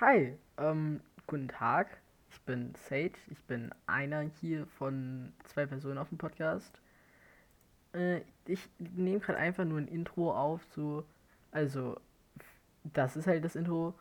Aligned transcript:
Hi, 0.00 0.38
ähm, 0.58 1.00
guten 1.26 1.48
Tag. 1.48 1.88
Ich 2.30 2.40
bin 2.42 2.72
Sage. 2.76 3.14
Ich 3.32 3.42
bin 3.46 3.74
einer 3.88 4.20
hier 4.20 4.64
von 4.64 5.32
zwei 5.42 5.66
Personen 5.66 5.98
auf 5.98 6.08
dem 6.08 6.18
Podcast. 6.18 6.80
Äh, 7.92 8.20
ich 8.46 8.68
nehme 8.78 9.18
gerade 9.18 9.40
einfach 9.40 9.64
nur 9.64 9.78
ein 9.78 9.88
Intro 9.88 10.30
auf, 10.30 10.62
so, 10.72 11.04
also, 11.50 12.00
das 12.84 13.16
ist 13.16 13.26
halt 13.26 13.44
das 13.44 13.56
Intro. 13.56 13.92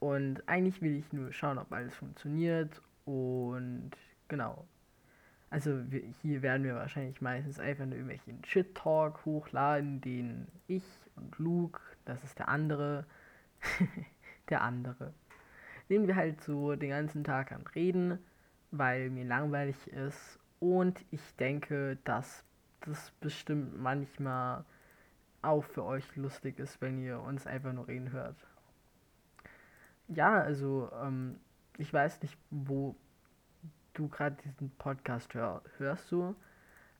Und 0.00 0.46
eigentlich 0.46 0.82
will 0.82 0.94
ich 0.94 1.10
nur 1.14 1.32
schauen, 1.32 1.56
ob 1.56 1.72
alles 1.72 1.94
funktioniert. 1.94 2.82
Und 3.06 3.92
genau. 4.28 4.66
Also 5.48 5.90
wir, 5.90 6.02
hier 6.20 6.42
werden 6.42 6.64
wir 6.64 6.74
wahrscheinlich 6.74 7.22
meistens 7.22 7.58
einfach 7.58 7.86
nur 7.86 7.94
irgendwelchen 7.94 8.44
Shit-Talk 8.44 9.24
hochladen, 9.24 10.02
den 10.02 10.46
ich 10.66 10.84
und 11.16 11.38
Luke, 11.38 11.80
das 12.04 12.22
ist 12.22 12.38
der 12.38 12.48
andere, 12.48 13.06
der 14.50 14.62
andere. 14.62 15.12
Den 15.88 16.06
wir 16.06 16.16
halt 16.16 16.40
so 16.40 16.74
den 16.74 16.90
ganzen 16.90 17.24
Tag 17.24 17.52
am 17.52 17.62
Reden, 17.74 18.18
weil 18.70 19.10
mir 19.10 19.24
langweilig 19.24 19.86
ist. 19.88 20.38
Und 20.58 21.04
ich 21.10 21.36
denke, 21.36 21.98
dass 22.04 22.44
das 22.80 23.10
bestimmt 23.20 23.80
manchmal 23.80 24.64
auch 25.42 25.64
für 25.64 25.84
euch 25.84 26.16
lustig 26.16 26.58
ist, 26.58 26.80
wenn 26.80 26.98
ihr 26.98 27.20
uns 27.20 27.46
einfach 27.46 27.72
nur 27.72 27.86
reden 27.86 28.10
hört. 28.12 28.36
Ja, 30.08 30.40
also 30.40 30.90
ähm, 31.02 31.38
ich 31.78 31.92
weiß 31.92 32.22
nicht, 32.22 32.36
wo 32.50 32.96
du 33.94 34.08
gerade 34.08 34.36
diesen 34.44 34.70
Podcast 34.78 35.34
hör, 35.34 35.62
hörst 35.78 36.10
du. 36.12 36.34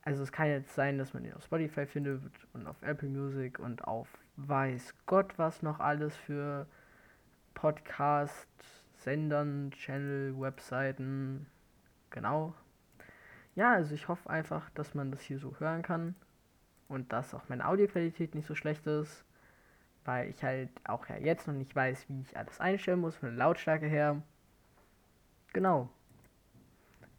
Also 0.03 0.23
es 0.23 0.31
kann 0.31 0.47
jetzt 0.47 0.73
sein, 0.73 0.97
dass 0.97 1.13
man 1.13 1.25
ihn 1.25 1.33
auf 1.33 1.43
Spotify 1.43 1.85
findet 1.85 2.21
und 2.53 2.67
auf 2.67 2.81
Apple 2.81 3.09
Music 3.09 3.59
und 3.59 3.85
auf 3.85 4.07
weiß 4.37 4.93
Gott 5.05 5.37
was 5.37 5.61
noch 5.61 5.79
alles 5.79 6.15
für 6.15 6.67
Podcast, 7.57 8.47
Sendern, 8.97 9.71
Channel, 9.71 10.39
Webseiten. 10.39 11.47
Genau. 12.11 12.53
Ja, 13.55 13.73
also 13.73 13.95
ich 13.95 14.07
hoffe 14.07 14.29
einfach, 14.29 14.69
dass 14.75 14.93
man 14.93 15.09
das 15.09 15.21
hier 15.21 15.39
so 15.39 15.55
hören 15.59 15.81
kann 15.81 16.13
und 16.87 17.11
dass 17.11 17.33
auch 17.33 17.49
meine 17.49 17.67
Audioqualität 17.67 18.35
nicht 18.35 18.45
so 18.45 18.53
schlecht 18.53 18.85
ist, 18.85 19.25
weil 20.05 20.29
ich 20.29 20.43
halt 20.43 20.69
auch 20.83 21.09
ja 21.09 21.17
jetzt 21.17 21.47
noch 21.47 21.55
nicht 21.55 21.75
weiß, 21.75 22.07
wie 22.09 22.21
ich 22.21 22.37
alles 22.37 22.59
einstellen 22.59 22.99
muss 22.99 23.15
von 23.15 23.29
der 23.29 23.37
Lautstärke 23.39 23.87
her. 23.87 24.21
Genau. 25.51 25.89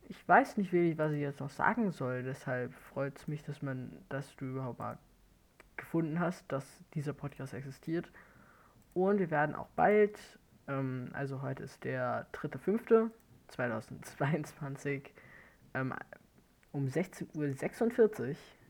Ich 0.08 0.28
weiß 0.28 0.56
nicht 0.56 0.72
wirklich, 0.72 0.98
was 0.98 1.10
ich 1.10 1.20
jetzt 1.20 1.40
noch 1.40 1.50
sagen 1.50 1.90
soll, 1.90 2.22
deshalb 2.22 2.72
freut 2.74 3.18
es 3.18 3.26
mich, 3.26 3.42
dass 3.42 3.60
man, 3.60 3.90
dass 4.08 4.36
du 4.36 4.44
überhaupt 4.44 4.78
mal 4.78 4.98
gefunden 5.76 6.20
hast, 6.20 6.44
dass 6.52 6.64
dieser 6.94 7.12
Podcast 7.12 7.54
existiert. 7.54 8.08
Und 8.98 9.18
wir 9.20 9.30
werden 9.30 9.54
auch 9.54 9.68
bald, 9.76 10.18
ähm, 10.66 11.10
also 11.12 11.40
heute 11.40 11.62
ist 11.62 11.84
der 11.84 12.26
3.5.2022, 12.32 15.02
ähm, 15.74 15.94
um 16.72 16.86
16.46 16.86 17.36
Uhr 17.36 17.44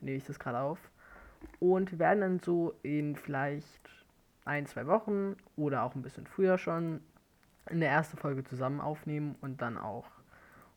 nehme 0.03 0.19
ich 0.19 0.27
das 0.27 0.39
gerade 0.39 0.61
auf. 0.61 0.91
Und 1.61 1.93
wir 1.93 1.99
werden 1.99 2.21
dann 2.21 2.41
so 2.41 2.75
in 2.83 3.17
vielleicht 3.17 3.89
ein, 4.45 4.67
zwei 4.67 4.87
Wochen 4.87 5.35
oder 5.57 5.83
auch 5.83 5.95
ein 5.95 6.03
bisschen 6.03 6.27
früher 6.27 6.59
schon 6.59 7.01
in 7.71 7.81
der 7.81 7.89
ersten 7.89 8.19
Folge 8.19 8.45
zusammen 8.45 8.83
aufnehmen 8.83 9.35
und 9.41 9.63
dann 9.63 9.79
auch 9.79 10.11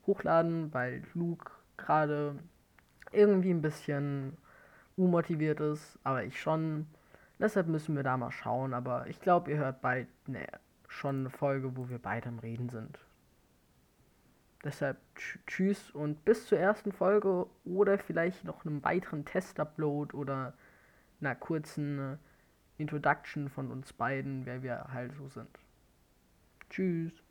hochladen, 0.06 0.72
weil 0.72 1.02
Luke 1.12 1.50
gerade 1.76 2.38
irgendwie 3.10 3.50
ein 3.50 3.60
bisschen 3.60 4.38
unmotiviert 4.96 5.60
ist, 5.60 5.98
aber 6.04 6.24
ich 6.24 6.40
schon. 6.40 6.86
Deshalb 7.42 7.66
müssen 7.66 7.96
wir 7.96 8.04
da 8.04 8.16
mal 8.16 8.30
schauen, 8.30 8.72
aber 8.72 9.08
ich 9.08 9.20
glaube, 9.20 9.50
ihr 9.50 9.56
hört 9.56 9.80
bald 9.80 10.06
ne, 10.28 10.46
schon 10.86 11.20
eine 11.20 11.30
Folge, 11.30 11.76
wo 11.76 11.88
wir 11.88 11.98
beide 11.98 12.28
am 12.28 12.38
Reden 12.38 12.68
sind. 12.68 13.00
Deshalb 14.62 14.96
tschüss 15.48 15.90
und 15.90 16.24
bis 16.24 16.46
zur 16.46 16.60
ersten 16.60 16.92
Folge 16.92 17.48
oder 17.64 17.98
vielleicht 17.98 18.44
noch 18.44 18.64
einem 18.64 18.84
weiteren 18.84 19.24
Test-Upload 19.24 20.16
oder 20.16 20.54
einer 21.20 21.34
kurzen 21.34 22.16
Introduction 22.78 23.48
von 23.48 23.72
uns 23.72 23.92
beiden, 23.92 24.46
wer 24.46 24.62
wir 24.62 24.92
halt 24.92 25.12
so 25.16 25.26
sind. 25.26 25.50
Tschüss. 26.70 27.24